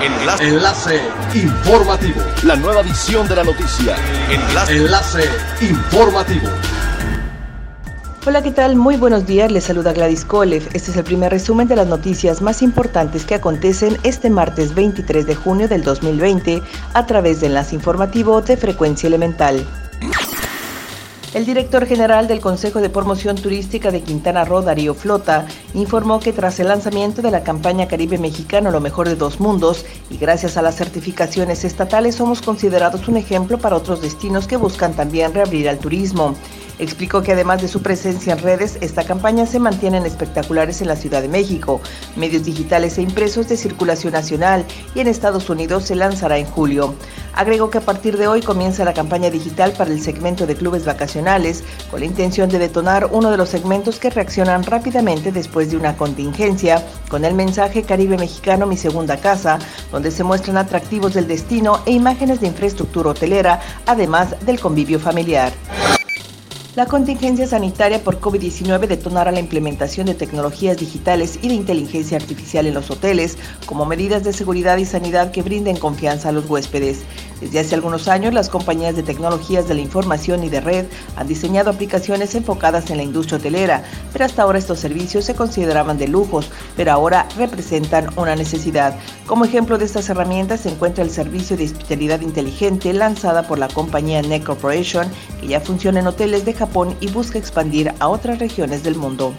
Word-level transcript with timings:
Enlace. 0.00 0.48
Enlace 0.48 1.00
informativo. 1.34 2.20
La 2.44 2.54
nueva 2.54 2.82
edición 2.82 3.26
de 3.26 3.34
la 3.34 3.42
noticia. 3.42 3.96
Enlace. 4.30 4.76
Enlace 4.76 5.24
informativo. 5.60 6.48
Hola, 8.24 8.42
¿qué 8.42 8.52
tal? 8.52 8.76
Muy 8.76 8.96
buenos 8.96 9.26
días. 9.26 9.50
Les 9.50 9.64
saluda 9.64 9.92
Gladys 9.92 10.24
Kolev. 10.24 10.68
Este 10.72 10.92
es 10.92 10.96
el 10.96 11.02
primer 11.02 11.32
resumen 11.32 11.66
de 11.66 11.74
las 11.74 11.88
noticias 11.88 12.42
más 12.42 12.62
importantes 12.62 13.24
que 13.24 13.34
acontecen 13.34 13.98
este 14.04 14.30
martes 14.30 14.72
23 14.72 15.26
de 15.26 15.34
junio 15.34 15.66
del 15.66 15.82
2020 15.82 16.62
a 16.94 17.06
través 17.06 17.40
de 17.40 17.48
Enlace 17.48 17.74
Informativo 17.74 18.40
de 18.40 18.56
Frecuencia 18.56 19.08
Elemental. 19.08 19.66
El 21.34 21.44
director 21.44 21.84
general 21.84 22.26
del 22.26 22.40
Consejo 22.40 22.80
de 22.80 22.88
Promoción 22.88 23.36
Turística 23.36 23.90
de 23.90 24.00
Quintana 24.00 24.46
Roo, 24.46 24.62
Darío 24.62 24.94
Flota, 24.94 25.46
informó 25.74 26.20
que 26.20 26.32
tras 26.32 26.58
el 26.58 26.68
lanzamiento 26.68 27.20
de 27.20 27.30
la 27.30 27.42
campaña 27.42 27.86
Caribe 27.86 28.16
Mexicano 28.16 28.70
Lo 28.70 28.80
Mejor 28.80 29.10
de 29.10 29.14
Dos 29.14 29.38
Mundos 29.38 29.84
y 30.08 30.16
gracias 30.16 30.56
a 30.56 30.62
las 30.62 30.76
certificaciones 30.76 31.64
estatales 31.64 32.14
somos 32.14 32.40
considerados 32.40 33.08
un 33.08 33.18
ejemplo 33.18 33.58
para 33.58 33.76
otros 33.76 34.00
destinos 34.00 34.46
que 34.46 34.56
buscan 34.56 34.94
también 34.94 35.34
reabrir 35.34 35.68
al 35.68 35.78
turismo. 35.78 36.34
Explicó 36.78 37.22
que 37.22 37.32
además 37.32 37.60
de 37.60 37.68
su 37.68 37.82
presencia 37.82 38.32
en 38.34 38.38
redes, 38.38 38.78
esta 38.80 39.04
campaña 39.04 39.46
se 39.46 39.58
mantiene 39.58 39.98
en 39.98 40.06
espectaculares 40.06 40.80
en 40.80 40.86
la 40.88 40.94
Ciudad 40.96 41.20
de 41.20 41.28
México, 41.28 41.80
medios 42.14 42.44
digitales 42.44 42.98
e 42.98 43.02
impresos 43.02 43.48
de 43.48 43.56
circulación 43.56 44.12
nacional 44.12 44.64
y 44.94 45.00
en 45.00 45.08
Estados 45.08 45.50
Unidos 45.50 45.84
se 45.84 45.96
lanzará 45.96 46.38
en 46.38 46.46
julio. 46.46 46.94
Agregó 47.38 47.70
que 47.70 47.78
a 47.78 47.82
partir 47.82 48.18
de 48.18 48.26
hoy 48.26 48.42
comienza 48.42 48.84
la 48.84 48.92
campaña 48.92 49.30
digital 49.30 49.72
para 49.78 49.92
el 49.92 50.02
segmento 50.02 50.44
de 50.44 50.56
clubes 50.56 50.84
vacacionales, 50.84 51.62
con 51.88 52.00
la 52.00 52.06
intención 52.06 52.48
de 52.48 52.58
detonar 52.58 53.10
uno 53.12 53.30
de 53.30 53.36
los 53.36 53.48
segmentos 53.48 54.00
que 54.00 54.10
reaccionan 54.10 54.64
rápidamente 54.64 55.30
después 55.30 55.70
de 55.70 55.76
una 55.76 55.96
contingencia, 55.96 56.84
con 57.08 57.24
el 57.24 57.34
mensaje 57.34 57.84
Caribe 57.84 58.18
Mexicano 58.18 58.66
Mi 58.66 58.76
Segunda 58.76 59.18
Casa, 59.18 59.60
donde 59.92 60.10
se 60.10 60.24
muestran 60.24 60.56
atractivos 60.56 61.14
del 61.14 61.28
destino 61.28 61.80
e 61.86 61.92
imágenes 61.92 62.40
de 62.40 62.48
infraestructura 62.48 63.10
hotelera, 63.10 63.60
además 63.86 64.34
del 64.44 64.58
convivio 64.58 64.98
familiar. 64.98 65.52
La 66.78 66.86
contingencia 66.86 67.44
sanitaria 67.44 68.04
por 68.04 68.20
COVID-19 68.20 68.86
detonará 68.86 69.32
la 69.32 69.40
implementación 69.40 70.06
de 70.06 70.14
tecnologías 70.14 70.76
digitales 70.76 71.36
y 71.42 71.48
de 71.48 71.54
inteligencia 71.54 72.16
artificial 72.16 72.68
en 72.68 72.74
los 72.74 72.88
hoteles 72.88 73.36
como 73.66 73.84
medidas 73.84 74.22
de 74.22 74.32
seguridad 74.32 74.76
y 74.76 74.84
sanidad 74.84 75.32
que 75.32 75.42
brinden 75.42 75.76
confianza 75.76 76.28
a 76.28 76.32
los 76.32 76.48
huéspedes. 76.48 77.00
Desde 77.40 77.60
hace 77.60 77.74
algunos 77.76 78.08
años, 78.08 78.34
las 78.34 78.48
compañías 78.48 78.96
de 78.96 79.02
tecnologías 79.02 79.68
de 79.68 79.74
la 79.74 79.80
información 79.80 80.42
y 80.42 80.48
de 80.48 80.60
red 80.60 80.86
han 81.16 81.28
diseñado 81.28 81.70
aplicaciones 81.70 82.34
enfocadas 82.34 82.90
en 82.90 82.96
la 82.96 83.04
industria 83.04 83.38
hotelera, 83.38 83.84
pero 84.12 84.24
hasta 84.24 84.42
ahora 84.42 84.58
estos 84.58 84.80
servicios 84.80 85.24
se 85.24 85.34
consideraban 85.34 85.98
de 85.98 86.08
lujos, 86.08 86.50
pero 86.76 86.92
ahora 86.92 87.28
representan 87.36 88.08
una 88.16 88.34
necesidad. 88.34 88.96
Como 89.26 89.44
ejemplo 89.44 89.78
de 89.78 89.84
estas 89.84 90.08
herramientas 90.08 90.62
se 90.62 90.70
encuentra 90.70 91.04
el 91.04 91.10
servicio 91.10 91.56
de 91.56 91.64
hospitalidad 91.64 92.20
inteligente 92.20 92.92
lanzada 92.92 93.46
por 93.46 93.58
la 93.58 93.68
compañía 93.68 94.20
Net 94.22 94.44
Corporation, 94.44 95.08
que 95.40 95.48
ya 95.48 95.60
funciona 95.60 96.00
en 96.00 96.08
hoteles 96.08 96.44
de 96.44 96.54
Japón 96.54 96.96
y 97.00 97.08
busca 97.08 97.38
expandir 97.38 97.92
a 98.00 98.08
otras 98.08 98.38
regiones 98.38 98.82
del 98.82 98.96
mundo. 98.96 99.32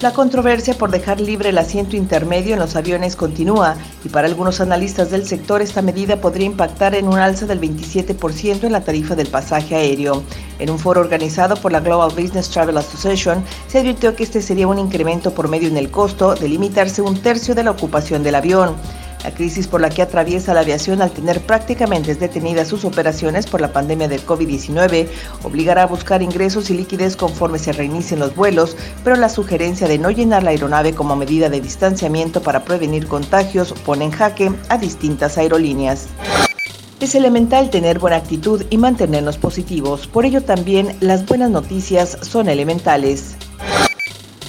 La 0.00 0.12
controversia 0.12 0.74
por 0.74 0.90
dejar 0.90 1.20
libre 1.20 1.50
el 1.50 1.58
asiento 1.58 1.96
intermedio 1.96 2.54
en 2.54 2.58
los 2.58 2.74
aviones 2.74 3.14
continúa 3.14 3.76
y 4.04 4.08
para 4.08 4.26
algunos 4.26 4.60
analistas 4.60 5.10
del 5.10 5.24
sector 5.24 5.62
esta 5.62 5.82
medida 5.82 6.20
podría 6.20 6.46
impactar 6.46 6.96
en 6.96 7.06
un 7.06 7.16
alza 7.16 7.46
del 7.46 7.60
27% 7.60 8.64
en 8.64 8.72
la 8.72 8.82
tarifa 8.82 9.14
del 9.14 9.28
pasaje 9.28 9.76
aéreo. 9.76 10.24
En 10.58 10.70
un 10.70 10.80
foro 10.80 11.00
organizado 11.00 11.54
por 11.56 11.70
la 11.70 11.80
Global 11.80 12.10
Business 12.10 12.50
Travel 12.50 12.76
Association 12.76 13.44
se 13.68 13.78
advirtió 13.78 14.16
que 14.16 14.24
este 14.24 14.42
sería 14.42 14.66
un 14.66 14.80
incremento 14.80 15.32
por 15.32 15.48
medio 15.48 15.68
en 15.68 15.76
el 15.76 15.90
costo 15.90 16.34
de 16.34 16.48
limitarse 16.48 17.00
un 17.00 17.22
tercio 17.22 17.54
de 17.54 17.62
la 17.62 17.70
ocupación 17.70 18.24
del 18.24 18.34
avión. 18.34 18.74
La 19.24 19.34
crisis 19.34 19.66
por 19.66 19.80
la 19.80 19.88
que 19.88 20.02
atraviesa 20.02 20.52
la 20.52 20.60
aviación 20.60 21.00
al 21.00 21.10
tener 21.10 21.40
prácticamente 21.40 22.14
detenidas 22.14 22.68
sus 22.68 22.84
operaciones 22.84 23.46
por 23.46 23.62
la 23.62 23.72
pandemia 23.72 24.06
del 24.06 24.24
COVID-19 24.24 25.08
obligará 25.44 25.84
a 25.84 25.86
buscar 25.86 26.20
ingresos 26.20 26.68
y 26.68 26.74
liquidez 26.74 27.16
conforme 27.16 27.58
se 27.58 27.72
reinicien 27.72 28.20
los 28.20 28.36
vuelos, 28.36 28.76
pero 29.02 29.16
la 29.16 29.30
sugerencia 29.30 29.88
de 29.88 29.98
no 29.98 30.10
llenar 30.10 30.42
la 30.42 30.50
aeronave 30.50 30.92
como 30.92 31.16
medida 31.16 31.48
de 31.48 31.62
distanciamiento 31.62 32.42
para 32.42 32.64
prevenir 32.64 33.06
contagios 33.06 33.72
pone 33.86 34.04
en 34.04 34.10
jaque 34.10 34.52
a 34.68 34.76
distintas 34.76 35.38
aerolíneas. 35.38 36.06
Es 37.00 37.14
elemental 37.14 37.70
tener 37.70 37.98
buena 37.98 38.16
actitud 38.16 38.64
y 38.68 38.76
mantenernos 38.76 39.38
positivos, 39.38 40.06
por 40.06 40.26
ello 40.26 40.42
también 40.42 40.96
las 41.00 41.24
buenas 41.24 41.50
noticias 41.50 42.18
son 42.20 42.50
elementales. 42.50 43.36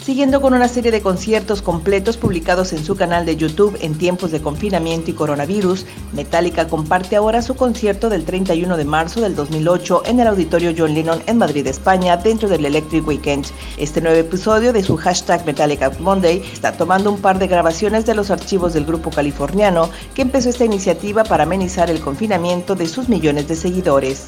Siguiendo 0.05 0.39
con 0.39 0.53
una 0.53 0.67
serie 0.67 0.91
de 0.91 1.01
conciertos 1.01 1.63
completos 1.63 2.15
publicados 2.15 2.73
en 2.73 2.85
su 2.85 2.95
canal 2.95 3.25
de 3.25 3.37
YouTube 3.37 3.75
en 3.81 3.97
tiempos 3.97 4.29
de 4.29 4.39
confinamiento 4.39 5.09
y 5.09 5.15
coronavirus, 5.15 5.87
Metallica 6.13 6.67
comparte 6.67 7.15
ahora 7.15 7.41
su 7.41 7.55
concierto 7.55 8.07
del 8.07 8.23
31 8.23 8.77
de 8.77 8.85
marzo 8.85 9.21
del 9.21 9.35
2008 9.35 10.03
en 10.05 10.19
el 10.19 10.27
Auditorio 10.27 10.75
John 10.77 10.93
Lennon 10.93 11.23
en 11.25 11.39
Madrid, 11.39 11.65
España, 11.65 12.17
dentro 12.17 12.47
del 12.47 12.67
Electric 12.67 13.07
Weekend. 13.07 13.47
Este 13.79 13.99
nuevo 13.99 14.19
episodio 14.19 14.73
de 14.73 14.83
su 14.83 14.95
hashtag 14.95 15.43
Metallica 15.43 15.91
Monday 15.99 16.43
está 16.53 16.73
tomando 16.73 17.11
un 17.11 17.19
par 17.19 17.39
de 17.39 17.47
grabaciones 17.47 18.05
de 18.05 18.13
los 18.13 18.29
archivos 18.29 18.75
del 18.75 18.85
grupo 18.85 19.09
californiano 19.09 19.89
que 20.13 20.21
empezó 20.21 20.49
esta 20.49 20.65
iniciativa 20.65 21.23
para 21.23 21.45
amenizar 21.45 21.89
el 21.89 21.99
confinamiento 21.99 22.75
de 22.75 22.87
sus 22.87 23.09
millones 23.09 23.47
de 23.47 23.55
seguidores. 23.55 24.27